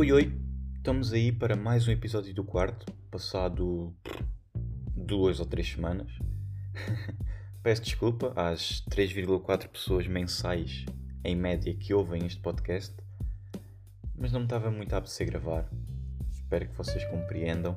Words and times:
Oi, 0.00 0.12
oi, 0.12 0.32
estamos 0.78 1.12
aí 1.12 1.30
para 1.30 1.54
mais 1.54 1.86
um 1.86 1.90
episódio 1.90 2.32
do 2.32 2.42
quarto, 2.42 2.90
passado 3.10 3.94
duas 4.96 5.40
ou 5.40 5.44
três 5.44 5.68
semanas. 5.68 6.10
Peço 7.62 7.82
desculpa 7.82 8.32
às 8.34 8.82
3,4 8.88 9.68
pessoas 9.68 10.06
mensais 10.06 10.86
em 11.22 11.36
média 11.36 11.74
que 11.74 11.92
ouvem 11.92 12.24
este 12.24 12.40
podcast, 12.40 12.96
mas 14.16 14.32
não 14.32 14.40
me 14.40 14.46
estava 14.46 14.70
muito 14.70 14.94
a 14.94 14.96
apetecer 14.96 15.26
gravar. 15.26 15.70
Espero 16.30 16.66
que 16.66 16.74
vocês 16.74 17.04
compreendam. 17.10 17.76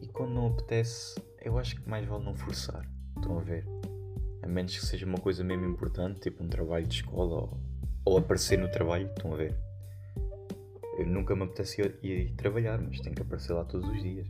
E 0.00 0.08
quando 0.08 0.32
não 0.32 0.46
apetece, 0.46 1.20
eu 1.42 1.58
acho 1.58 1.76
que 1.76 1.86
mais 1.86 2.06
vale 2.06 2.24
não 2.24 2.34
forçar. 2.34 2.90
Estão 3.14 3.38
a 3.38 3.42
ver? 3.42 3.66
A 4.42 4.46
menos 4.46 4.74
que 4.74 4.86
seja 4.86 5.04
uma 5.04 5.18
coisa 5.18 5.44
mesmo 5.44 5.66
importante, 5.66 6.20
tipo 6.20 6.42
um 6.42 6.48
trabalho 6.48 6.86
de 6.86 7.02
escola 7.02 7.34
ou, 7.34 7.60
ou 8.02 8.16
aparecer 8.16 8.58
no 8.58 8.70
trabalho, 8.70 9.08
estão 9.08 9.34
a 9.34 9.36
ver? 9.36 9.65
Eu 10.98 11.06
nunca 11.06 11.36
me 11.36 11.44
apetecia 11.44 11.94
ir 12.02 12.32
trabalhar, 12.36 12.80
mas 12.80 13.00
tenho 13.00 13.14
que 13.14 13.22
aparecer 13.22 13.52
lá 13.52 13.64
todos 13.64 13.88
os 13.88 14.02
dias. 14.02 14.26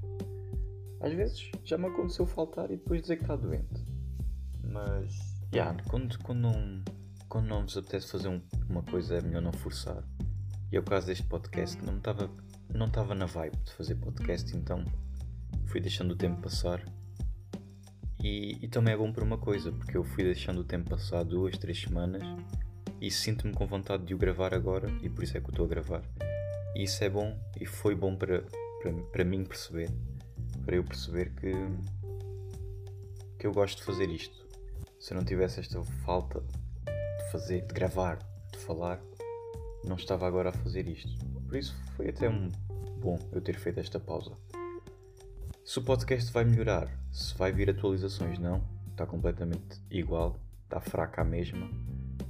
Às 1.01 1.13
vezes 1.13 1.51
já 1.65 1.79
me 1.79 1.87
aconteceu 1.87 2.27
faltar 2.27 2.71
e 2.71 2.77
depois 2.77 3.03
dizer 3.03 3.17
que 3.17 3.23
está 3.23 3.37
doente. 3.37 3.87
Mas, 4.65 5.15
yeah, 5.55 5.77
quando, 5.89 6.19
quando, 6.21 6.41
não, 6.41 6.85
quando 7.29 7.47
não 7.47 7.63
vos 7.63 7.77
apetece 7.77 8.11
fazer 8.11 8.29
um, 8.29 8.41
uma 8.69 8.83
coisa 8.83 9.17
é 9.17 9.21
melhor 9.21 9.43
não 9.43 9.53
forçar. 9.53 10.03
E 10.73 10.77
é 10.77 10.81
o 10.81 10.83
caso 10.83 11.07
deste 11.07 11.25
podcast, 11.25 11.81
não 11.85 11.99
estava 11.99 12.29
não 12.75 12.87
estava 12.87 13.15
na 13.15 13.27
vibe 13.27 13.57
de 13.65 13.73
fazer 13.73 13.95
podcast, 13.95 14.55
então 14.57 14.85
fui 15.67 15.81
deixando 15.81 16.13
o 16.13 16.17
tempo 16.17 16.43
passar. 16.43 16.83
E, 18.23 18.59
e 18.61 18.69
também 18.69 18.95
é 18.95 18.97
bom 18.97 19.13
por 19.13 19.23
uma 19.23 19.39
coisa, 19.39 19.71
porque 19.73 19.97
eu 19.97 20.05
fui 20.05 20.25
deixando 20.25 20.61
o 20.61 20.65
tempo 20.65 20.91
passar 20.91 21.23
duas, 21.23 21.57
três 21.57 21.81
semanas 21.81 22.23
e 23.01 23.11
sinto-me 23.11 23.53
com 23.53 23.67
vontade 23.67 24.05
de 24.05 24.15
o 24.15 24.19
gravar 24.19 24.55
agora 24.55 24.91
e 25.03 25.09
por 25.09 25.23
isso 25.23 25.37
é 25.37 25.41
que 25.41 25.47
eu 25.47 25.51
estou 25.51 25.67
a 25.67 25.69
gravar. 25.69 26.03
E 26.77 26.83
isso 26.83 27.03
é 27.03 27.09
bom 27.09 27.35
e 27.59 27.65
foi 27.65 27.95
bom 27.95 28.15
para, 28.15 28.43
para, 28.83 28.93
para 29.11 29.25
mim 29.25 29.47
perceber, 29.47 29.91
para 30.63 30.77
eu 30.77 30.85
perceber 30.85 31.33
que, 31.35 31.55
que 33.39 33.47
eu 33.47 33.53
gosto 33.55 33.79
de 33.79 33.85
fazer 33.85 34.11
isto. 34.11 34.47
Se 35.01 35.15
eu 35.15 35.17
não 35.17 35.25
tivesse 35.25 35.59
esta 35.59 35.83
falta 36.05 36.43
de 36.43 37.33
fazer, 37.33 37.63
de 37.63 37.73
gravar, 37.73 38.19
de 38.53 38.59
falar, 38.59 39.01
não 39.87 39.97
estava 39.97 40.27
agora 40.27 40.51
a 40.51 40.53
fazer 40.53 40.87
isto. 40.87 41.11
Por 41.49 41.57
isso 41.57 41.75
foi 41.97 42.11
até 42.11 42.29
um 42.29 42.51
bom 43.01 43.19
eu 43.33 43.41
ter 43.41 43.55
feito 43.55 43.81
esta 43.81 43.99
pausa. 43.99 44.33
Se 45.65 45.79
o 45.79 45.83
podcast 45.83 46.31
vai 46.31 46.45
melhorar, 46.45 46.91
se 47.11 47.35
vai 47.39 47.53
vir 47.53 47.71
atualizações, 47.71 48.39
não, 48.39 48.63
está 48.91 49.07
completamente 49.07 49.81
igual, 49.91 50.39
está 50.65 50.79
fraca 50.79 51.23
a 51.23 51.25
mesma. 51.25 51.71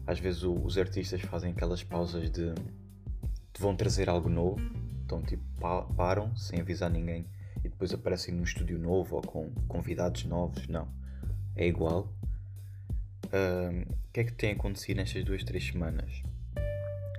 Às 0.07 0.21
vezes 0.21 0.45
o, 0.45 0.55
os 0.55 0.79
artistas 0.79 1.21
fazem 1.23 1.51
aquelas 1.51 1.83
pausas 1.83 2.31
de 2.31 2.55
vão 3.61 3.77
trazer 3.77 4.09
algo 4.09 4.29
novo, 4.29 4.61
então 5.05 5.23
tipo 5.23 5.43
param 5.97 6.35
sem 6.37 6.61
avisar 6.61 6.91
ninguém 6.91 7.27
e 7.65 7.69
depois 7.69 7.93
aparecem 7.93 8.35
num 8.35 8.45
estúdio 8.45 8.79
novo 8.79 9.17
ou 9.17 9.23
com 9.23 9.51
convidados 9.67 10.25
novos, 10.25 10.67
não, 10.69 10.89
é 11.55 11.67
igual. 11.67 12.13
O 13.25 13.29
uh, 13.29 13.97
que 14.13 14.21
é 14.21 14.25
que 14.25 14.33
tem 14.33 14.53
acontecido 14.53 14.99
nestas 14.99 15.25
duas, 15.25 15.43
três 15.43 15.67
semanas? 15.67 16.23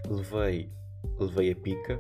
Levei, 0.10 0.70
levei 1.20 1.52
a 1.52 1.56
pica 1.56 2.00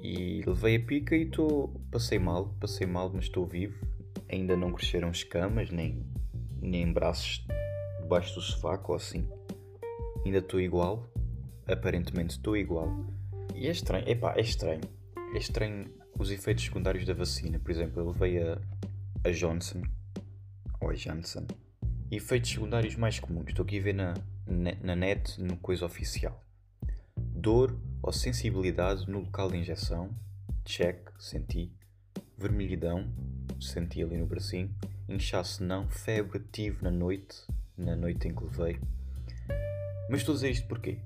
e 0.00 0.42
levei 0.46 0.76
a 0.76 0.80
pica 0.80 1.14
e 1.14 1.24
estou. 1.24 1.68
Passei 1.90 2.18
mal, 2.18 2.48
passei 2.58 2.86
mal, 2.86 3.10
mas 3.12 3.24
estou 3.24 3.46
vivo. 3.46 3.86
Ainda 4.28 4.56
não 4.56 4.72
cresceram 4.72 5.10
escamas, 5.10 5.70
nem, 5.70 6.02
nem 6.60 6.90
braços 6.90 7.44
debaixo 8.00 8.34
do 8.34 8.40
sovaco 8.40 8.92
ou 8.92 8.96
assim. 8.96 9.28
Ainda 10.24 10.38
estou 10.38 10.60
igual. 10.60 11.06
Aparentemente 11.66 12.36
estou 12.36 12.56
igual. 12.56 12.88
E 13.62 13.68
é 13.68 13.70
estranho, 13.70 14.08
epá, 14.08 14.34
é 14.36 14.40
estranho. 14.40 14.80
É 15.32 15.38
estranho 15.38 15.88
os 16.18 16.32
efeitos 16.32 16.64
secundários 16.64 17.06
da 17.06 17.14
vacina. 17.14 17.60
Por 17.60 17.70
exemplo, 17.70 18.00
eu 18.00 18.08
levei 18.08 18.42
a, 18.42 18.60
a 19.22 19.30
Johnson, 19.30 19.82
ou 20.80 20.90
a 20.90 20.94
Johnson, 20.94 21.46
efeitos 22.10 22.50
secundários 22.50 22.96
mais 22.96 23.20
comuns. 23.20 23.46
Estou 23.46 23.64
aqui 23.64 23.78
a 23.78 23.82
ver 23.82 23.92
na, 23.92 24.14
na 24.82 24.96
net, 24.96 25.40
no 25.40 25.56
coisa 25.58 25.86
oficial. 25.86 26.44
Dor 27.16 27.78
ou 28.02 28.12
sensibilidade 28.12 29.08
no 29.08 29.20
local 29.20 29.48
de 29.48 29.58
injeção. 29.58 30.10
Check, 30.64 31.12
senti. 31.20 31.72
Vermelhidão, 32.36 33.14
senti 33.60 34.02
ali 34.02 34.16
no 34.16 34.26
bracinho. 34.26 34.74
Inchaço 35.08 35.62
não. 35.62 35.88
Febre 35.88 36.40
tive 36.50 36.82
na 36.82 36.90
noite, 36.90 37.36
na 37.78 37.94
noite 37.94 38.26
em 38.26 38.34
que 38.34 38.42
levei. 38.42 38.80
Mas 40.10 40.18
estou 40.18 40.32
a 40.32 40.34
dizer 40.34 40.50
isto 40.50 40.66
porquê? 40.66 40.98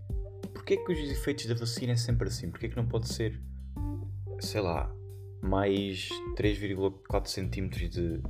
Porquê 0.67 0.79
que 0.79 0.93
os 0.95 1.11
efeitos 1.13 1.47
da 1.47 1.55
vacina 1.55 1.93
é 1.93 1.97
sempre 1.97 2.27
assim? 2.27 2.51
Porquê 2.51 2.69
que 2.69 2.75
não 2.75 2.89
pode 2.89 3.07
ser, 3.07 3.41
sei 4.41 4.61
lá, 4.61 4.93
mais 5.41 6.09
3,4 6.37 7.29
cm 7.29 7.89
de 7.89 8.21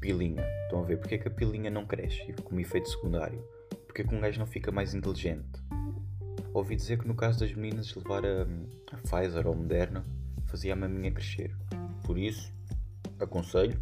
pilinha? 0.00 0.44
Estão 0.64 0.80
a 0.80 0.82
ver? 0.82 0.98
Porquê 0.98 1.18
que 1.18 1.28
a 1.28 1.30
pilinha 1.30 1.70
não 1.70 1.86
cresce 1.86 2.32
como 2.42 2.58
efeito 2.58 2.90
secundário? 2.90 3.38
Porquê 3.86 4.02
que 4.02 4.12
um 4.12 4.20
gajo 4.20 4.40
não 4.40 4.46
fica 4.46 4.72
mais 4.72 4.92
inteligente? 4.92 5.62
Ouvi 6.52 6.74
dizer 6.74 6.98
que 6.98 7.06
no 7.06 7.14
caso 7.14 7.38
das 7.38 7.54
meninas 7.54 7.94
levar 7.94 8.26
a, 8.26 8.42
a 8.90 8.96
Pfizer 8.96 9.46
ou 9.46 9.54
Moderna 9.54 10.04
fazia 10.46 10.72
a 10.72 10.76
maminha 10.76 11.12
crescer. 11.12 11.56
Por 12.02 12.18
isso, 12.18 12.52
aconselho. 13.20 13.80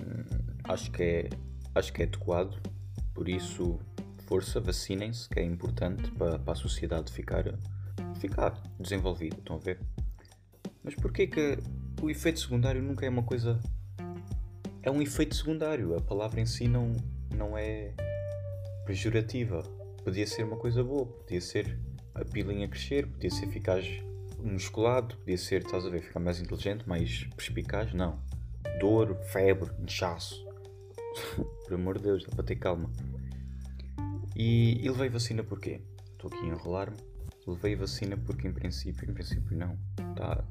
Hum, 0.00 0.24
acho 0.64 0.90
que 0.90 1.02
é, 1.04 1.30
acho 1.72 1.92
que 1.92 2.02
é 2.02 2.06
adequado. 2.06 2.60
Por 3.14 3.28
isso, 3.28 3.78
força, 4.26 4.60
vacinem-se, 4.60 5.28
que 5.28 5.40
é 5.40 5.42
importante 5.42 6.10
para, 6.12 6.38
para 6.38 6.52
a 6.52 6.56
sociedade 6.56 7.12
ficar, 7.12 7.44
ficar 8.18 8.60
desenvolvida, 8.78 9.36
estão 9.36 9.56
a 9.56 9.58
ver? 9.58 9.78
Mas 10.82 10.94
porquê 10.94 11.26
que 11.26 11.58
o 12.02 12.10
efeito 12.10 12.40
secundário 12.40 12.82
nunca 12.82 13.06
é 13.06 13.08
uma 13.08 13.22
coisa. 13.22 13.58
É 14.82 14.90
um 14.90 15.00
efeito 15.00 15.34
secundário, 15.34 15.96
a 15.96 16.00
palavra 16.00 16.40
em 16.40 16.46
si 16.46 16.68
não, 16.68 16.92
não 17.34 17.56
é 17.56 17.94
pejorativa. 18.84 19.62
Podia 20.04 20.26
ser 20.26 20.44
uma 20.44 20.56
coisa 20.56 20.84
boa, 20.84 21.06
podia 21.06 21.40
ser 21.40 21.78
a 22.14 22.24
pilinha 22.24 22.68
crescer, 22.68 23.06
podia 23.06 23.30
ser 23.30 23.46
ficar 23.46 23.80
musculado, 24.38 25.16
podia 25.16 25.38
ser, 25.38 25.62
estás 25.62 25.86
a 25.86 25.88
ver, 25.88 26.02
ficar 26.02 26.20
mais 26.20 26.38
inteligente, 26.38 26.86
mais 26.86 27.24
perspicaz. 27.34 27.94
Não. 27.94 28.20
Dor, 28.78 29.16
febre, 29.32 29.70
inchaço. 29.82 30.44
Por 31.64 31.74
amor 31.74 31.96
de 31.96 32.04
Deus, 32.04 32.24
dá 32.24 32.34
para 32.34 32.44
ter 32.44 32.56
calma. 32.56 32.90
E, 34.34 34.84
e 34.84 34.90
levei 34.90 35.08
vacina 35.08 35.44
porquê? 35.44 35.80
Estou 36.12 36.30
aqui 36.32 36.44
a 36.44 36.48
enrolar-me. 36.48 36.96
Levei 37.46 37.76
vacina 37.76 38.16
porque, 38.16 38.48
em 38.48 38.52
princípio, 38.52 39.08
em 39.08 39.14
princípio, 39.14 39.56
não. 39.56 39.78
Está 40.10 40.44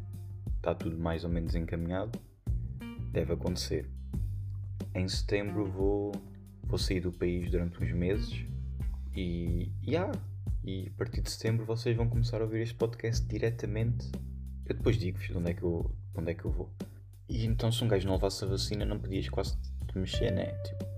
tá 0.62 0.76
tudo 0.76 0.98
mais 0.98 1.24
ou 1.24 1.30
menos 1.30 1.56
encaminhado. 1.56 2.20
Deve 3.12 3.34
acontecer. 3.34 3.90
Em 4.96 5.08
setembro 5.08 5.66
vou, 5.66 6.12
vou 6.64 6.78
sair 6.78 7.02
do 7.02 7.12
país 7.12 7.50
durante 7.52 7.84
uns 7.84 7.92
meses. 7.92 8.46
E, 9.16 9.72
yeah, 9.86 10.12
e 10.64 10.88
a 10.88 10.98
partir 10.98 11.22
de 11.22 11.30
setembro 11.30 11.66
vocês 11.66 11.96
vão 11.96 12.08
começar 12.08 12.42
a 12.42 12.46
ouvir 12.46 12.62
este 12.62 12.76
podcast 12.76 13.26
diretamente. 13.28 14.12
Eu 14.66 14.76
depois 14.76 14.98
digo-vos 14.98 15.28
de 15.28 15.38
onde 15.38 15.52
é 15.52 15.54
que 15.54 15.64
eu, 15.64 15.92
onde 16.16 16.32
é 16.32 16.34
que 16.34 16.46
eu 16.46 16.52
vou. 16.52 16.74
E 17.28 17.46
então, 17.46 17.72
se 17.72 17.84
um 17.84 17.88
gajo 17.88 18.08
não 18.08 18.16
levasse 18.16 18.44
a 18.46 18.48
vacina, 18.48 18.86
não 18.86 19.00
podias 19.00 19.28
quase 19.28 19.58
te 19.58 19.98
mexer, 19.98 20.32
né? 20.32 20.52
Tipo, 20.64 20.93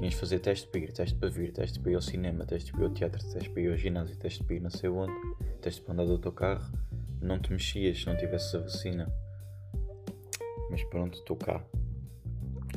tinhas 0.00 0.14
de 0.14 0.20
fazer 0.20 0.38
teste 0.38 0.66
para 0.66 0.80
ir, 0.80 0.92
teste 0.92 1.14
para 1.18 1.28
vir, 1.28 1.52
teste 1.52 1.78
para 1.78 1.92
ir 1.92 1.94
ao 1.94 2.00
cinema, 2.00 2.46
teste 2.46 2.72
para 2.72 2.80
ir 2.80 2.84
ao 2.84 2.90
teatro, 2.90 3.22
teste 3.22 3.50
para 3.50 3.60
ir 3.60 3.70
ao 3.70 3.76
ginásio, 3.76 4.16
teste 4.16 4.42
para 4.42 4.56
ir 4.56 4.60
não 4.60 4.70
sei 4.70 4.88
onde, 4.88 5.12
teste 5.60 5.82
para 5.82 5.92
andar 5.92 6.06
do 6.06 6.18
teu 6.18 6.32
carro. 6.32 6.72
Não 7.20 7.38
te 7.38 7.52
mexias 7.52 8.00
se 8.00 8.06
não 8.06 8.16
tivesse 8.16 8.56
a 8.56 8.60
vacina. 8.60 9.12
Mas 10.70 10.82
pronto, 10.84 11.18
estou 11.18 11.36
cá. 11.36 11.62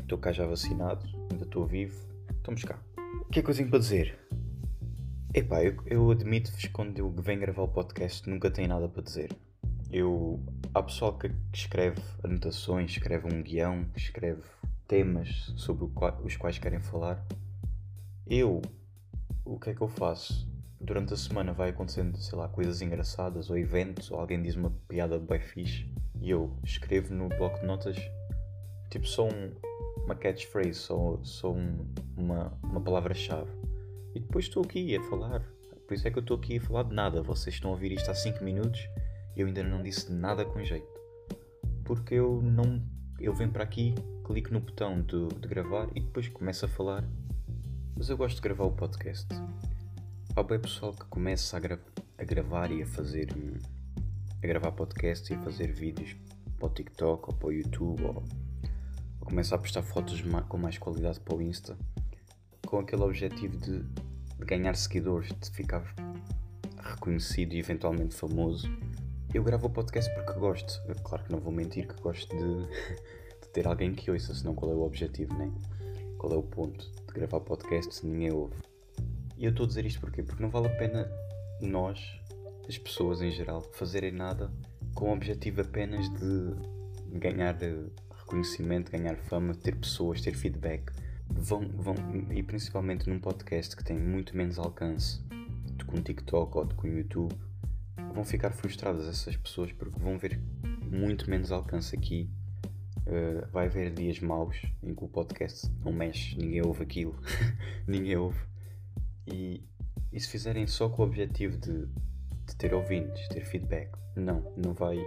Estou 0.02 0.18
cá 0.18 0.34
já 0.34 0.46
vacinado, 0.46 1.08
ainda 1.32 1.46
estou 1.46 1.66
vivo. 1.66 1.96
Estamos 2.30 2.62
cá. 2.66 2.78
O 3.22 3.30
que 3.32 3.40
é 3.40 3.42
coisinho 3.42 3.70
para 3.70 3.80
dizer? 3.80 4.20
Epá, 5.34 5.64
eu, 5.64 5.78
eu 5.86 6.12
admito-vos 6.12 6.66
quando 6.66 7.00
eu 7.00 7.10
venho 7.10 7.40
gravar 7.40 7.64
o 7.64 7.70
podcast 7.70 8.30
nunca 8.30 8.52
tenho 8.52 8.68
nada 8.68 8.90
para 8.90 9.02
dizer. 9.02 9.32
Eu. 9.90 10.42
Há 10.74 10.84
pessoal 10.84 11.18
que, 11.18 11.30
que 11.30 11.58
escreve 11.58 12.02
anotações, 12.22 12.92
escreve 12.92 13.34
um 13.34 13.42
guião, 13.42 13.86
escreve 13.96 14.42
temas 14.94 15.52
sobre 15.58 15.90
os 16.24 16.38
quais 16.38 16.60
querem 16.60 16.80
falar. 16.80 17.26
Eu, 18.28 18.62
o 19.44 19.60
que 19.60 19.72
é 19.72 19.74
que 19.74 19.82
eu 19.82 19.88
faço? 19.88 20.48
Durante 20.80 21.16
a 21.16 21.18
semana 21.18 21.52
vai 21.52 21.72
acontecendo, 21.72 22.16
sei 22.18 22.38
lá, 22.38 22.48
coisas 22.48 22.80
engraçadas 22.80 23.50
ou 23.50 23.58
eventos, 23.58 24.12
ou 24.12 24.20
alguém 24.20 24.40
diz 24.40 24.56
uma 24.56 24.70
piada 24.88 25.18
bem 25.18 25.40
fixe 25.40 25.92
e 26.22 26.30
eu 26.30 26.56
escrevo 26.64 27.12
no 27.12 27.28
bloco 27.28 27.60
de 27.60 27.66
notas, 27.66 27.98
tipo, 28.92 29.08
só 29.08 29.28
um, 29.28 29.52
uma 30.06 30.14
catchphrase, 30.14 30.76
só, 30.76 31.18
só 31.24 31.52
um, 31.52 31.92
uma, 32.16 32.56
uma 32.62 32.80
palavra-chave. 32.80 33.50
E 34.14 34.20
depois 34.20 34.46
estou 34.46 34.62
aqui 34.62 34.96
a 34.96 35.02
falar. 35.06 35.40
Por 35.88 35.96
isso 35.96 36.08
é 36.08 36.12
que 36.12 36.20
eu 36.20 36.22
estou 36.22 36.38
aqui 36.38 36.58
a 36.58 36.62
falar 36.62 36.84
de 36.84 36.94
nada. 36.94 37.24
Vocês 37.24 37.56
estão 37.56 37.72
a 37.72 37.74
ouvir 37.74 37.94
isto 37.94 38.12
há 38.12 38.14
5 38.14 38.44
minutos 38.44 38.88
e 39.36 39.42
eu 39.42 39.48
ainda 39.48 39.64
não 39.64 39.82
disse 39.82 40.14
nada 40.14 40.46
com 40.46 40.64
jeito. 40.64 40.86
Porque 41.84 42.14
eu 42.14 42.44
não. 42.44 42.80
Eu 43.20 43.34
venho 43.34 43.52
para 43.52 43.64
aqui 43.64 43.96
clico 44.24 44.54
no 44.54 44.62
botão 44.62 45.02
de, 45.02 45.48
gravar 45.48 45.90
e 45.94 46.00
depois 46.00 46.28
começo 46.30 46.66
a 46.66 46.68
falar. 46.68 47.04
Mas 47.96 48.10
eu 48.10 48.16
gosto 48.16 48.38
de 48.38 48.42
gravar 48.42 48.64
o 48.64 48.72
podcast. 48.72 49.28
Há 50.36 50.42
bem 50.42 50.60
pessoal 50.60 50.94
que 50.94 51.06
começa 51.06 51.58
a, 51.58 51.60
gra 51.60 51.80
a 52.18 52.24
gravar 52.24 52.72
e 52.72 52.82
a 52.82 52.88
fazer. 52.88 53.28
a 54.42 54.48
gravar 54.48 54.72
podcast 54.72 55.32
e 55.32 55.36
a 55.36 55.40
fazer 55.40 55.74
vídeos 55.74 56.16
para 56.58 56.68
o 56.68 56.70
TikTok 56.70 57.30
ou 57.30 57.34
para 57.34 57.48
o 57.50 57.52
YouTube 57.52 58.02
ou, 58.04 58.24
ou 59.20 59.28
começar 59.28 59.58
a 59.58 59.60
postar 59.60 59.84
fotos 59.84 60.24
com 60.48 60.58
mais 60.58 60.78
qualidade 60.78 61.20
para 61.20 61.36
o 61.36 61.42
Insta 61.42 61.78
com 62.66 62.80
aquele 62.80 63.04
objetivo 63.04 63.58
de, 63.58 63.84
de 63.84 64.46
ganhar 64.46 64.76
seguidores, 64.76 65.30
de 65.40 65.52
ficar 65.52 65.84
reconhecido 66.82 67.54
e 67.54 67.60
eventualmente 67.60 68.16
famoso. 68.16 68.68
Eu 69.34 69.44
gravo 69.44 69.68
o 69.68 69.70
podcast 69.70 70.12
porque 70.16 70.40
gosto. 70.40 70.82
Claro 71.04 71.26
que 71.26 71.32
não 71.32 71.40
vou 71.40 71.52
mentir 71.52 71.88
que 71.88 72.02
gosto 72.02 72.36
de 72.36 72.68
ter 73.54 73.68
alguém 73.68 73.94
que 73.94 74.12
ouça, 74.12 74.34
senão 74.34 74.56
qual 74.56 74.72
é 74.72 74.76
o 74.76 74.82
objetivo, 74.82 75.34
né? 75.38 75.52
Qual 76.18 76.34
é 76.34 76.36
o 76.36 76.44
ponto 76.44 76.90
de 77.08 77.14
gravar 77.14 77.40
podcast 77.40 77.94
se 77.96 78.06
ninguém 78.06 78.34
ouve? 78.34 78.56
E 79.38 79.46
eu 79.46 79.52
estou 79.52 79.66
a 79.66 79.68
dizer 79.68 79.86
isto 79.86 80.02
porquê? 80.02 80.24
Porque 80.24 80.42
não 80.42 80.50
vale 80.50 80.68
a 80.68 80.76
pena 80.76 81.10
nós, 81.62 82.00
as 82.68 82.78
pessoas 82.78 83.22
em 83.22 83.32
geral, 83.32 83.62
fazerem 83.74 84.12
nada 84.12 84.52
com 84.94 85.10
o 85.10 85.14
objetivo 85.14 85.62
apenas 85.62 86.10
de 86.10 87.20
ganhar 87.20 87.58
reconhecimento, 88.20 88.92
ganhar 88.92 89.16
fama, 89.16 89.54
ter 89.54 89.76
pessoas, 89.76 90.22
ter 90.22 90.34
feedback 90.34 90.92
vão, 91.30 91.68
vão, 91.70 91.96
e 92.32 92.44
principalmente 92.44 93.10
num 93.10 93.20
podcast 93.20 93.76
que 93.76 93.84
tem 93.84 93.98
muito 93.98 94.36
menos 94.36 94.60
alcance 94.60 95.22
do 95.74 95.86
que 95.86 95.98
um 95.98 96.02
TikTok 96.02 96.58
ou 96.58 96.66
do 96.66 96.76
que 96.76 96.88
um 96.88 96.98
YouTube, 96.98 97.36
vão 98.14 98.24
ficar 98.24 98.52
frustradas 98.52 99.08
essas 99.08 99.36
pessoas 99.36 99.72
porque 99.72 100.00
vão 100.00 100.18
ver 100.18 100.40
muito 100.92 101.30
menos 101.30 101.52
alcance 101.52 101.96
aqui. 101.96 102.30
Uh, 103.06 103.46
vai 103.52 103.66
haver 103.66 103.94
dias 103.94 104.20
maus 104.20 104.62
em 104.82 104.96
que 104.96 105.04
o 105.04 105.08
podcast 105.10 105.70
não 105.84 105.92
mexe, 105.92 106.38
ninguém 106.38 106.66
ouve 106.66 106.84
aquilo, 106.84 107.16
ninguém 107.88 108.16
ouve. 108.16 108.40
E, 109.28 109.62
e 110.12 110.20
se 110.20 110.30
fizerem 110.30 110.66
só 110.68 110.88
com 110.88 111.02
o 111.02 111.06
objetivo 111.06 111.58
de, 111.58 111.86
de 111.86 112.56
ter 112.58 112.74
ouvintes, 112.74 113.28
ter 113.28 113.44
feedback, 113.46 113.92
não, 114.16 114.54
não 114.56 114.74
vai. 114.74 114.98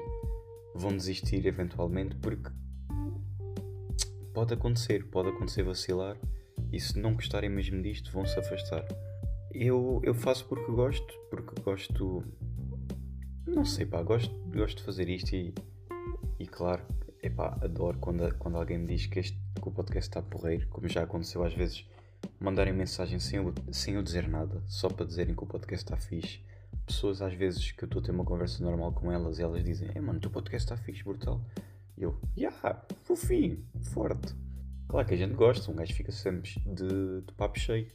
Vão 0.74 0.94
desistir 0.94 1.46
eventualmente 1.46 2.16
porque 2.16 2.50
pode 4.34 4.52
acontecer, 4.52 5.06
pode 5.06 5.30
acontecer 5.30 5.62
vacilar 5.62 6.18
e 6.70 6.78
se 6.78 6.98
não 6.98 7.14
gostarem 7.14 7.48
mesmo 7.48 7.80
disto 7.80 8.12
vão 8.12 8.26
se 8.26 8.38
afastar. 8.38 8.84
Eu, 9.50 10.02
eu 10.04 10.14
faço 10.14 10.44
porque 10.46 10.70
gosto, 10.70 11.18
porque 11.30 11.58
gosto. 11.62 12.22
Não 13.46 13.64
sei, 13.64 13.86
pá, 13.86 14.02
gosto, 14.02 14.34
gosto 14.54 14.78
de 14.78 14.82
fazer 14.82 15.08
isto 15.08 15.34
e, 15.34 15.54
e 16.38 16.46
claro, 16.46 16.82
epá, 17.26 17.58
adoro 17.60 17.98
quando, 17.98 18.34
quando 18.36 18.56
alguém 18.56 18.78
me 18.78 18.86
diz 18.86 19.06
que, 19.06 19.18
este, 19.18 19.38
que 19.60 19.68
o 19.68 19.70
podcast 19.70 20.08
está 20.08 20.22
porreiro, 20.22 20.66
como 20.68 20.88
já 20.88 21.02
aconteceu 21.02 21.44
às 21.44 21.54
vezes, 21.54 21.86
mandarem 22.38 22.72
mensagem 22.72 23.18
sem 23.18 23.38
eu, 23.38 23.52
sem 23.72 23.94
eu 23.94 24.02
dizer 24.02 24.28
nada, 24.28 24.62
só 24.66 24.88
para 24.88 25.06
dizerem 25.06 25.34
que 25.34 25.42
o 25.42 25.46
podcast 25.46 25.84
está 25.84 25.96
fixe. 25.96 26.40
Pessoas 26.84 27.20
às 27.20 27.34
vezes 27.34 27.72
que 27.72 27.84
eu 27.84 27.86
estou 27.86 28.00
a 28.00 28.04
ter 28.04 28.12
uma 28.12 28.24
conversa 28.24 28.62
normal 28.62 28.92
com 28.92 29.10
elas 29.10 29.38
e 29.38 29.42
elas 29.42 29.64
dizem: 29.64 29.90
É 29.94 30.00
mano, 30.00 30.18
o 30.18 30.20
teu 30.20 30.30
podcast 30.30 30.64
está 30.64 30.76
fixe, 30.76 31.02
brutal. 31.02 31.40
E 31.96 32.02
eu, 32.02 32.20
yeah, 32.36 32.84
fofinho, 33.02 33.64
forte. 33.92 34.34
Claro 34.88 35.06
que 35.06 35.14
a 35.14 35.16
gente 35.16 35.34
gosta, 35.34 35.70
um 35.70 35.74
gajo 35.74 35.94
fica 35.94 36.12
sempre 36.12 36.50
de, 36.64 37.22
de 37.22 37.32
papo 37.36 37.58
cheio. 37.58 37.90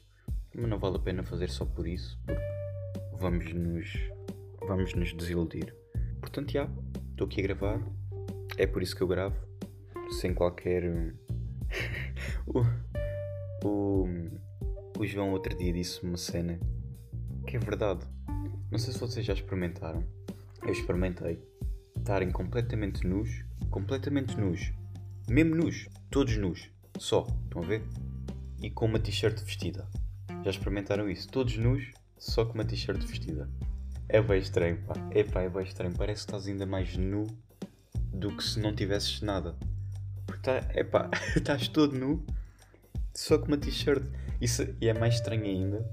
Mas 0.53 0.69
não 0.69 0.77
vale 0.77 0.97
a 0.97 0.99
pena 0.99 1.23
fazer 1.23 1.49
só 1.49 1.63
por 1.65 1.87
isso, 1.87 2.19
porque 2.25 3.15
vamos 3.17 3.53
nos, 3.53 3.93
vamos 4.67 4.93
nos 4.93 5.13
desiludir. 5.13 5.73
Portanto, 6.19 6.51
já, 6.51 6.69
estou 7.11 7.27
aqui 7.27 7.39
a 7.39 7.43
gravar. 7.43 8.00
É 8.57 8.68
por 8.68 8.81
isso 8.81 8.95
que 8.95 9.01
eu 9.01 9.07
gravo, 9.07 9.36
sem 10.19 10.33
qualquer. 10.33 10.83
o, 12.48 12.62
o, 13.65 14.07
o 15.00 15.06
João 15.06 15.31
outro 15.31 15.57
dia 15.57 15.74
disse 15.74 16.03
uma 16.03 16.18
cena 16.18 16.59
que 17.48 17.56
é 17.56 17.59
verdade. 17.59 18.06
Não 18.69 18.77
sei 18.77 18.94
se 18.94 19.00
vocês 19.00 19.25
já 19.25 19.33
experimentaram. 19.33 20.03
Eu 20.63 20.71
experimentei 20.71 21.42
estarem 21.98 22.31
completamente 22.31 23.06
nus 23.06 23.44
completamente 23.71 24.38
nus. 24.38 24.71
Mesmo 25.27 25.56
nus. 25.56 25.88
Todos 26.12 26.38
nus. 26.38 26.69
Só. 27.00 27.25
Estão 27.45 27.63
a 27.63 27.65
ver? 27.65 27.83
E 28.62 28.69
com 28.69 28.86
uma 28.86 29.00
t-shirt 29.00 29.42
vestida. 29.44 29.88
Já 30.44 30.51
experimentaram 30.51 31.09
isso? 31.09 31.27
Todos 31.30 31.57
nus, 31.57 31.92
só 32.18 32.45
com 32.45 32.53
uma 32.53 32.65
t-shirt 32.65 33.01
vestida. 33.03 33.50
É 34.09 34.21
bem 34.21 34.39
estranho, 34.39 34.77
pá. 34.86 34.94
É 35.12 35.24
pá, 35.24 35.42
é 35.42 35.50
bem 35.50 35.63
estranho. 35.63 35.94
Parece 35.98 36.25
que 36.25 36.31
estás 36.31 36.48
ainda 36.48 36.65
mais 36.65 36.95
nu 36.98 37.25
do 38.11 38.35
que 38.35 38.43
se 38.43 38.59
não 38.59 38.73
tivesses 38.73 39.21
nada. 39.21 39.55
Porque 40.25 40.41
tá, 40.41 40.65
é 40.69 40.83
pá, 40.83 41.09
estás 41.35 41.67
todo 41.67 41.97
nu, 41.97 42.25
só 43.13 43.37
com 43.37 43.47
uma 43.47 43.57
t-shirt. 43.57 44.03
Isso, 44.39 44.63
e 44.79 44.87
é 44.87 44.93
mais 44.93 45.15
estranho 45.15 45.45
ainda. 45.45 45.89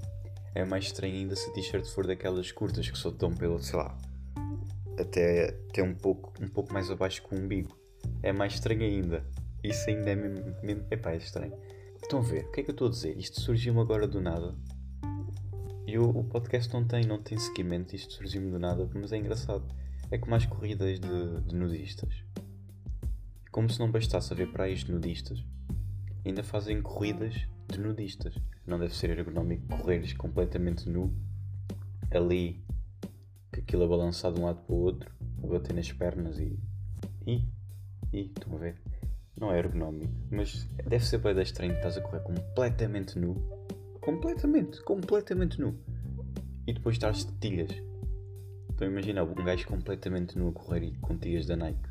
É 0.55 0.65
mais 0.65 0.85
estranho 0.85 1.15
ainda 1.15 1.35
se 1.35 1.49
a 1.49 1.53
t-shirt 1.53 1.85
for 1.85 2.05
daquelas 2.07 2.51
curtas 2.51 2.89
que 2.89 2.97
só 2.97 3.11
dão 3.11 3.31
pelo, 3.31 3.61
sei 3.61 3.77
lá, 3.77 3.97
até, 4.99 5.49
até 5.69 5.83
um, 5.83 5.93
pouco, 5.93 6.33
um 6.41 6.47
pouco 6.47 6.73
mais 6.73 6.89
abaixo 6.89 7.21
que 7.21 7.35
o 7.35 7.37
umbigo. 7.37 7.77
É 8.23 8.31
mais 8.31 8.53
estranho 8.53 8.81
ainda. 8.81 9.23
Isso 9.63 9.89
ainda 9.89 10.09
é 10.09 10.15
mesmo. 10.15 10.55
mesmo 10.63 10.85
epá, 10.89 11.11
é 11.11 11.17
estranho. 11.17 11.53
Estão 12.01 12.19
a 12.19 12.21
ver? 12.23 12.45
O 12.45 12.51
que 12.51 12.61
é 12.61 12.63
que 12.63 12.69
eu 12.69 12.73
estou 12.73 12.87
a 12.87 12.91
dizer? 12.91 13.17
Isto 13.17 13.41
surgiu-me 13.41 13.79
agora 13.79 14.07
do 14.07 14.21
nada. 14.21 14.55
E 15.85 15.97
o, 15.97 16.09
o, 16.09 16.23
podcast 16.23 16.71
não 16.73 16.85
tem, 16.85 17.03
não 17.03 17.21
tem 17.21 17.37
seguimento, 17.37 17.95
isto 17.95 18.13
surgiu-me 18.13 18.51
do 18.51 18.59
nada, 18.59 18.87
mas 18.93 19.11
é 19.11 19.17
engraçado. 19.17 19.63
É 20.11 20.17
como 20.17 20.35
as 20.35 20.45
corridas 20.45 20.99
de, 20.99 21.41
de 21.41 21.55
nudistas. 21.55 22.23
Como 23.51 23.69
se 23.69 23.79
não 23.79 23.91
bastasse 23.91 24.33
haver 24.33 24.51
praias 24.51 24.79
de 24.79 24.91
nudistas, 24.91 25.43
ainda 26.25 26.43
fazem 26.43 26.81
corridas 26.81 27.47
de 27.67 27.79
nudistas. 27.79 28.35
Não 28.65 28.79
deve 28.79 28.95
ser 28.95 29.11
ergonómico 29.11 29.67
correres 29.67 30.13
completamente 30.13 30.89
nu 30.89 31.13
ali 32.11 32.63
que 33.51 33.59
aquilo 33.59 33.83
a 33.83 33.87
balançar 33.87 34.33
de 34.33 34.39
um 34.39 34.45
lado 34.45 34.61
para 34.61 34.73
o 34.73 34.79
outro, 34.79 35.11
a 35.43 35.47
bater 35.47 35.73
nas 35.73 35.91
pernas 35.91 36.39
e. 36.39 36.59
e. 37.25 37.43
e. 38.11 38.21
estão 38.21 38.55
a 38.55 38.57
ver? 38.57 38.81
Não 39.35 39.51
é 39.51 39.59
ergonómico, 39.59 40.13
mas 40.31 40.67
deve 40.85 41.05
ser 41.05 41.19
bem 41.19 41.39
estranho 41.41 41.73
estás 41.73 41.97
a 41.97 42.01
correr 42.01 42.21
completamente 42.21 43.17
nu. 43.17 43.35
Completamente, 44.01 44.81
completamente 44.83 45.59
nu. 45.61 45.77
E 46.67 46.73
depois 46.73 46.95
estás 46.95 47.25
de 47.25 47.31
tilhas. 47.33 47.88
Então 48.79 48.87
imagina 48.87 49.25
um 49.25 49.33
gajo 49.33 49.67
completamente 49.67 50.39
nu 50.39 50.47
a 50.47 50.53
correr 50.53 50.85
e 50.85 50.95
com 50.99 51.17
tilhas 51.17 51.45
da 51.45 51.57
Nike. 51.57 51.89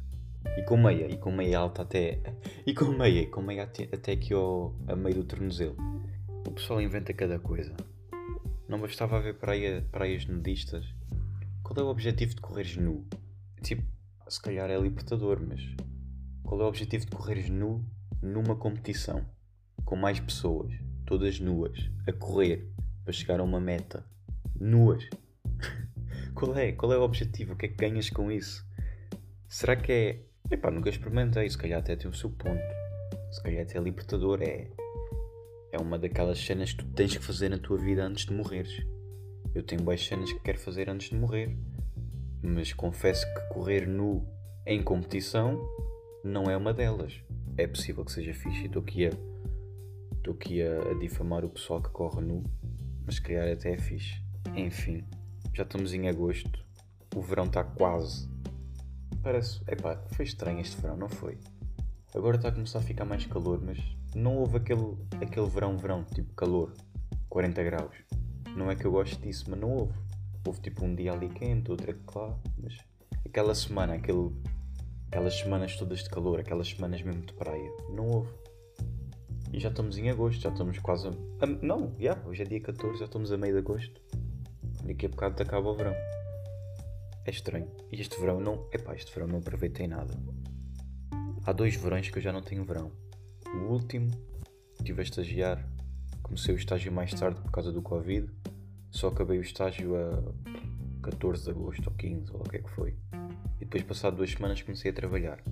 E 0.56 0.62
com 0.62 0.78
meia, 0.78 1.06
e 1.06 1.18
com 1.18 1.30
meia 1.30 1.58
alta 1.58 1.82
até. 1.82 2.18
E 2.64 2.72
com 2.72 2.86
meia, 2.86 3.20
e 3.20 3.26
com 3.26 3.42
meia 3.42 3.64
até, 3.64 3.84
até 3.92 4.12
aqui 4.12 4.32
ao 4.32 4.74
a 4.86 4.96
meio 4.96 5.16
do 5.16 5.24
tornozelo. 5.24 5.76
O 6.46 6.50
pessoal 6.50 6.80
inventa 6.80 7.12
cada 7.12 7.38
coisa. 7.38 7.76
Não 8.66 8.80
bastava 8.80 9.18
haver 9.18 9.34
praia, 9.34 9.86
praias 9.92 10.24
nudistas 10.24 10.86
qual 11.62 11.78
é 11.78 11.82
o 11.82 11.90
objetivo 11.90 12.34
de 12.34 12.40
correres 12.40 12.78
nu? 12.78 13.04
Tipo, 13.60 13.82
se 14.26 14.40
calhar 14.40 14.70
é 14.70 14.80
libertador, 14.80 15.38
mas 15.46 15.60
qual 16.42 16.62
é 16.62 16.64
o 16.64 16.68
objetivo 16.68 17.04
de 17.04 17.10
correres 17.10 17.50
nu 17.50 17.84
numa 18.22 18.56
competição 18.56 19.22
com 19.84 19.94
mais 19.94 20.18
pessoas, 20.18 20.72
todas 21.04 21.38
nuas, 21.38 21.90
a 22.06 22.12
correr 22.14 22.72
para 23.04 23.12
chegar 23.12 23.40
a 23.40 23.42
uma 23.42 23.60
meta? 23.60 24.02
Nuas. 24.58 25.06
Qual 26.38 26.56
é? 26.56 26.70
Qual 26.70 26.92
é 26.92 26.96
o 26.96 27.02
objetivo? 27.02 27.54
O 27.54 27.56
que 27.56 27.66
é 27.66 27.68
que 27.68 27.74
ganhas 27.74 28.08
com 28.10 28.30
isso? 28.30 28.64
Será 29.48 29.74
que 29.74 29.92
é. 29.92 30.20
Epá, 30.50 30.70
nunca 30.70 30.88
experimentei, 30.88 31.50
se 31.50 31.58
calhar 31.58 31.80
até 31.80 31.96
tem 31.96 32.08
o 32.08 32.14
seu 32.14 32.30
ponto. 32.30 32.62
Se 33.32 33.42
calhar 33.42 33.62
até 33.62 33.76
é 33.76 33.80
libertador, 33.80 34.40
é. 34.40 34.68
É 35.72 35.78
uma 35.78 35.98
daquelas 35.98 36.38
cenas 36.38 36.72
que 36.72 36.84
tu 36.84 36.90
tens 36.92 37.16
que 37.16 37.22
fazer 37.22 37.48
na 37.48 37.58
tua 37.58 37.76
vida 37.76 38.04
antes 38.04 38.24
de 38.24 38.32
morreres. 38.32 38.86
Eu 39.52 39.64
tenho 39.64 39.82
boas 39.82 40.02
cenas 40.02 40.32
que 40.32 40.38
quero 40.40 40.58
fazer 40.58 40.88
antes 40.88 41.10
de 41.10 41.16
morrer, 41.16 41.58
mas 42.40 42.72
confesso 42.72 43.26
que 43.34 43.54
correr 43.54 43.86
nu 43.86 44.26
em 44.64 44.82
competição 44.82 45.60
não 46.24 46.44
é 46.44 46.56
uma 46.56 46.72
delas. 46.72 47.20
É 47.56 47.66
possível 47.66 48.04
que 48.04 48.12
seja 48.12 48.32
fixe 48.32 48.62
e 48.62 48.66
estou 48.66 48.82
aqui 48.82 49.06
a, 49.06 49.10
estou 50.16 50.34
aqui 50.34 50.62
a, 50.62 50.90
a 50.90 50.94
difamar 50.94 51.44
o 51.44 51.50
pessoal 51.50 51.82
que 51.82 51.90
corre 51.90 52.20
nu, 52.20 52.44
mas 53.04 53.16
se 53.16 53.22
calhar 53.22 53.50
até 53.50 53.72
é 53.72 53.78
fixe. 53.78 54.22
Enfim, 54.56 55.04
já 55.58 55.64
estamos 55.64 55.92
em 55.92 56.08
agosto, 56.08 56.64
o 57.16 57.20
verão 57.20 57.46
está 57.46 57.64
quase. 57.64 58.30
Parece, 59.24 59.60
epá, 59.66 60.00
foi 60.12 60.24
estranho 60.24 60.60
este 60.60 60.80
verão, 60.80 60.96
não 60.96 61.08
foi? 61.08 61.36
Agora 62.14 62.36
está 62.36 62.50
a 62.50 62.52
começar 62.52 62.78
a 62.78 62.82
ficar 62.82 63.04
mais 63.04 63.26
calor, 63.26 63.60
mas 63.60 63.76
não 64.14 64.36
houve 64.36 64.58
aquele, 64.58 64.96
aquele 65.20 65.48
verão-verão, 65.48 66.04
tipo 66.14 66.32
calor, 66.34 66.72
40 67.28 67.64
graus. 67.64 67.96
Não 68.56 68.70
é 68.70 68.76
que 68.76 68.84
eu 68.84 68.92
gosto 68.92 69.20
disso, 69.20 69.46
mas 69.48 69.58
não 69.58 69.72
houve. 69.72 69.94
Houve 70.46 70.60
tipo 70.60 70.84
um 70.84 70.94
dia 70.94 71.12
ali 71.12 71.28
quente, 71.28 71.72
outro 71.72 71.92
claro, 72.06 72.38
mas 72.62 72.78
aquela 73.26 73.52
semana, 73.52 73.94
aquele, 73.94 74.30
aquelas 75.08 75.34
semanas 75.40 75.76
todas 75.76 76.04
de 76.04 76.08
calor, 76.08 76.38
aquelas 76.38 76.68
semanas 76.68 77.02
mesmo 77.02 77.22
de 77.22 77.32
praia, 77.32 77.68
não 77.90 78.06
houve. 78.06 78.30
E 79.52 79.58
já 79.58 79.70
estamos 79.70 79.98
em 79.98 80.08
agosto, 80.08 80.40
já 80.40 80.50
estamos 80.50 80.78
quase 80.78 81.08
a. 81.08 81.10
a 81.40 81.46
não, 81.46 81.90
já, 81.94 82.00
yeah, 82.00 82.28
hoje 82.28 82.42
é 82.42 82.44
dia 82.44 82.60
14, 82.60 83.00
já 83.00 83.06
estamos 83.06 83.32
a 83.32 83.36
meio 83.36 83.54
de 83.54 83.58
agosto. 83.58 84.00
Daqui 84.84 85.06
a 85.06 85.08
bocado 85.08 85.42
acaba 85.42 85.68
o 85.68 85.74
verão. 85.74 85.94
É 87.24 87.30
estranho. 87.30 87.70
E 87.90 88.00
este 88.00 88.18
verão 88.18 88.40
não. 88.40 88.68
Epá, 88.72 88.94
este 88.94 89.12
verão 89.12 89.26
não 89.26 89.38
aproveitei 89.38 89.86
nada. 89.86 90.14
Há 91.44 91.52
dois 91.52 91.74
verões 91.76 92.10
que 92.10 92.18
eu 92.18 92.22
já 92.22 92.32
não 92.32 92.42
tenho 92.42 92.64
verão. 92.64 92.92
O 93.54 93.72
último, 93.72 94.10
estive 94.78 95.00
a 95.00 95.04
estagiar 95.04 95.68
Comecei 96.28 96.54
o 96.54 96.58
estágio 96.58 96.92
mais 96.92 97.12
tarde 97.14 97.40
por 97.40 97.50
causa 97.50 97.72
do 97.72 97.80
Covid, 97.80 98.30
só 98.90 99.08
acabei 99.08 99.38
o 99.38 99.40
estágio 99.40 99.96
a 99.96 100.22
14 101.02 101.44
de 101.44 101.50
agosto 101.50 101.88
ou 101.88 101.96
15, 101.96 102.32
ou 102.32 102.40
o 102.40 102.44
que 102.44 102.58
é 102.58 102.60
que 102.60 102.68
foi. 102.68 102.94
depois, 103.58 103.82
passado 103.82 104.18
duas 104.18 104.30
semanas, 104.30 104.60
comecei 104.60 104.90
a 104.90 104.94
trabalhar. 104.94 105.42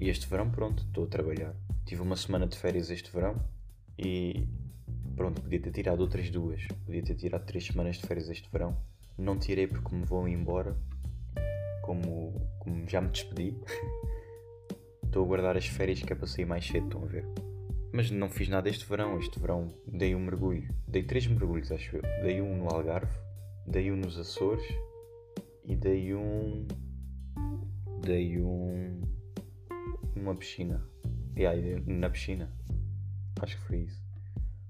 E 0.00 0.08
este 0.08 0.26
verão, 0.26 0.50
pronto, 0.50 0.82
estou 0.82 1.04
a 1.04 1.06
trabalhar. 1.06 1.54
Tive 1.84 2.02
uma 2.02 2.16
semana 2.16 2.48
de 2.48 2.58
férias 2.58 2.90
este 2.90 3.12
verão 3.12 3.40
e 3.96 4.48
pronto, 5.16 5.40
podia 5.40 5.60
ter 5.60 5.72
tirado 5.72 6.00
outras 6.00 6.30
duas. 6.30 6.66
Podia 6.84 7.02
ter 7.02 7.14
tirado 7.14 7.44
três 7.46 7.66
semanas 7.66 7.96
de 7.96 8.06
férias 8.06 8.28
este 8.28 8.48
verão. 8.50 8.76
Não 9.18 9.38
tirei 9.38 9.66
porque 9.66 9.94
me 9.94 10.04
vou 10.04 10.28
embora. 10.28 10.76
Como, 11.82 12.32
como 12.58 12.88
já 12.88 13.00
me 13.00 13.08
despedi. 13.08 13.56
Estou 15.02 15.24
a 15.24 15.26
guardar 15.26 15.56
as 15.56 15.66
férias 15.66 16.02
que 16.02 16.12
é 16.12 16.16
para 16.16 16.26
sair 16.26 16.44
mais 16.44 16.66
cedo, 16.66 16.86
estão 16.86 17.02
a 17.02 17.06
ver? 17.06 17.26
Mas 17.92 18.10
não 18.10 18.28
fiz 18.28 18.48
nada 18.48 18.68
este 18.68 18.84
verão. 18.84 19.18
Este 19.18 19.40
verão 19.40 19.72
dei 19.86 20.14
um 20.14 20.20
mergulho. 20.20 20.68
Dei 20.86 21.02
três 21.02 21.26
mergulhos, 21.26 21.72
acho 21.72 21.96
eu. 21.96 22.02
Dei 22.22 22.42
um 22.42 22.58
no 22.58 22.68
Algarve, 22.68 23.16
dei 23.66 23.90
um 23.90 23.96
nos 23.96 24.18
Açores 24.18 24.66
e 25.64 25.74
dei 25.74 26.14
um. 26.14 26.66
Dei 28.02 28.38
um. 28.38 29.00
Numa 30.14 30.34
piscina. 30.34 30.86
E 31.34 31.46
aí, 31.46 31.82
na 31.86 32.10
piscina. 32.10 32.52
Acho 33.40 33.56
que 33.56 33.66
foi 33.66 33.78
isso. 33.78 34.05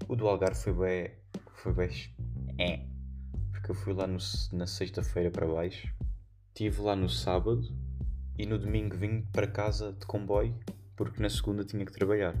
O 0.09 0.15
do 0.15 0.25
Algarve 0.27 0.55
foi 0.55 0.73
bem. 0.73 1.11
Foi 1.55 1.73
bem. 1.73 1.89
É. 2.57 2.85
Porque 3.51 3.71
eu 3.71 3.75
fui 3.75 3.93
lá 3.93 4.07
no, 4.07 4.17
na 4.53 4.65
sexta-feira 4.65 5.29
para 5.29 5.45
baixo. 5.45 5.93
Estive 6.47 6.81
lá 6.81 6.95
no 6.95 7.09
sábado. 7.09 7.67
E 8.37 8.45
no 8.45 8.57
domingo 8.57 8.95
vim 8.95 9.23
para 9.33 9.47
casa 9.47 9.91
de 9.91 10.05
comboio. 10.05 10.55
Porque 10.95 11.21
na 11.21 11.29
segunda 11.29 11.65
tinha 11.65 11.85
que 11.85 11.91
trabalhar. 11.91 12.35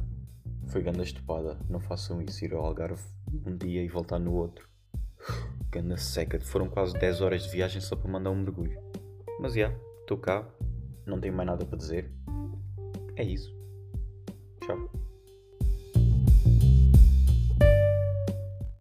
Foi 0.67 0.81
grande 0.81 1.03
estupada. 1.03 1.59
Não 1.69 1.81
façam 1.81 2.21
isso. 2.21 2.45
Ir 2.45 2.53
ao 2.53 2.65
Algarve 2.65 3.03
um 3.45 3.57
dia 3.57 3.83
e 3.83 3.89
voltar 3.89 4.19
no 4.19 4.33
outro. 4.33 4.65
Ganda 5.69 5.97
seca. 5.97 6.39
Foram 6.39 6.69
quase 6.69 6.97
10 6.97 7.19
horas 7.19 7.43
de 7.43 7.49
viagem 7.49 7.81
só 7.81 7.97
para 7.97 8.09
mandar 8.09 8.31
um 8.31 8.41
mergulho. 8.41 8.79
Mas 9.41 9.53
já, 9.53 9.59
yeah, 9.59 9.79
estou 9.99 10.17
cá. 10.17 10.47
Não 11.05 11.19
tenho 11.19 11.35
mais 11.35 11.47
nada 11.47 11.65
para 11.65 11.77
dizer. 11.77 12.09
É 13.17 13.23
isso. 13.23 13.53
Tchau. 14.61 15.06